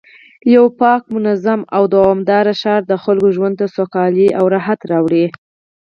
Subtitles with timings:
[0.55, 5.25] یو پاک، منظم او دوامدار ښار د خلکو ژوند ته سوکالي او راحت راوړي